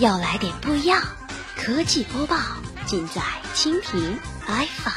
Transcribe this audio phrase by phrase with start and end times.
[0.00, 0.98] 要来点不一样，
[1.58, 2.34] 科技播报
[2.86, 3.20] 尽在
[3.54, 4.90] 蜻蜓 iFi。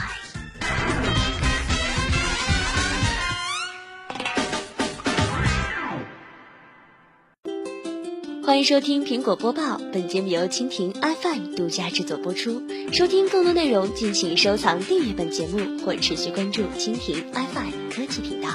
[8.46, 12.64] 欢迎收听苹果播报，本节目由蜻蜓 iFi 独家制作播出。
[12.94, 18.48] 收听更多内容，敬请收藏订阅本节目或持续关注蜻蜓 iFi 科技频道。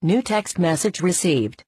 [0.00, 1.58] New text message received.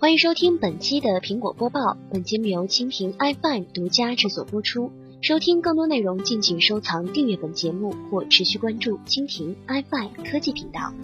[0.00, 4.90] 欢迎收听本期的苹果播报，本节目由蜻蜓 iFi 独家制作播出。
[5.20, 10.94] 收听更多内容，敬请收藏订阅本节目或持续关注蜻蜓 iFi 科技频道。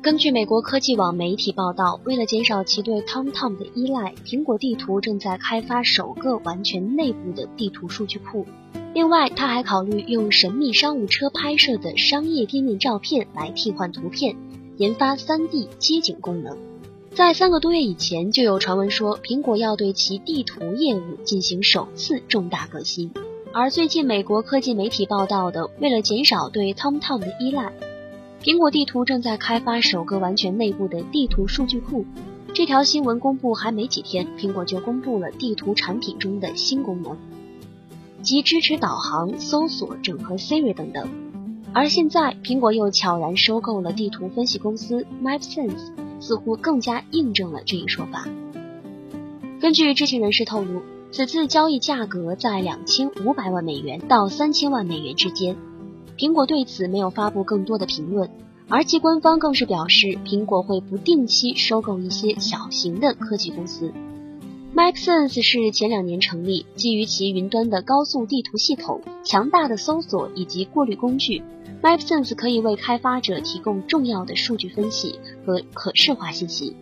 [0.00, 8.46] 根据美国科技网媒体报道，为了减少其对 TomTom 的依赖，苹果地图正在开发首个完全内部的地图数据库。
[8.94, 14.36] 另外，他还考虑用神秘商务车拍摄的商业店面照片来替换图片，
[14.80, 16.56] 研发 3D 街景功能。
[17.10, 23.12] 在三个多月以前，就有传闻说苹果要对其地图业务进行首次重大革新。
[23.52, 27.74] 而最近美国科技媒体报道的，为了减少对 TomTom 的依赖，
[28.42, 32.06] 苹果地图正在开发首个完全内部的地图数据库。
[32.54, 37.18] 这条新闻公布还没几天，苹果就公布了地图产品中的新功能，
[38.22, 41.06] 即支持导航、搜索、整合 Siri 等等。
[41.72, 45.92] 而现在，苹果又悄然收购了地图分析公司 MapSense。
[46.20, 48.28] 似乎更加印证了这一说法。
[49.58, 55.56] 根据知情人士透露，此次交易价格在两千五百万美元到三千万美元之间。
[56.18, 58.28] 苹果对此没有发布更多的评论，
[58.68, 63.90] 而其官方更是表示，苹果会不定期收购一些小型的科技公司。
[64.80, 71.42] MapSense 是前两年成立，基于其云端的高速地图系统、强大的搜索以及过滤工具。
[71.82, 76.74] MapSense 可以为开发者提供重要的数据分析和可视化信息。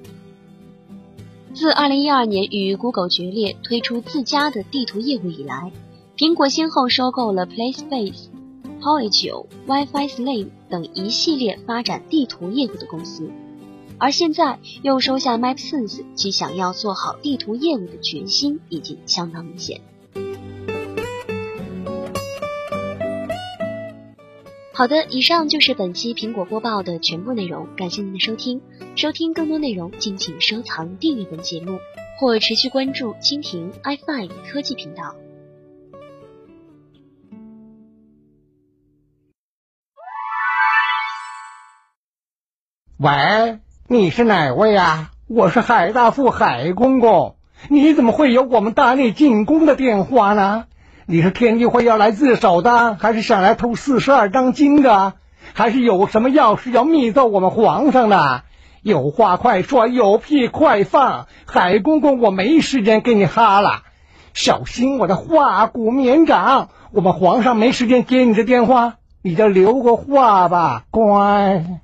[1.52, 5.72] 自2012年与 Google 决裂推出自家的地图业务以来，
[6.16, 8.26] 苹果先后收购了 PlaySpace、
[8.80, 13.28] p o l y 9、WiFi Slim 等一系列发展地图业务的公司，
[13.98, 19.80] 而现在又收下 MapSense，其想要做好地图业务的决心已经相当明显。
[24.72, 28.62] 好的，以上就是本期苹果播报的全部内容，感谢您的收听。
[28.94, 31.80] 收听更多内容，敬请收藏订阅本节目，
[32.20, 35.16] 或持续关注蜻蜓 iFi 科技频道。
[42.98, 43.60] 喂，
[43.90, 45.12] 你是哪位啊？
[45.28, 47.36] 我是海大富海公公，
[47.70, 50.66] 你怎么会有我们大内进宫的电话呢？
[51.06, 55.14] 你是天地会要来自首的，还是想来偷四十二章经的，
[55.54, 58.42] 还是有什么要事要密奏我们皇上的？
[58.82, 61.26] 有话快说，有屁快放！
[61.46, 63.84] 海公公，我没时间跟你哈了，
[64.34, 66.68] 小心我的话骨绵掌。
[66.92, 71.80] 我们皇上没时间接你的电话，你就留个话吧，乖。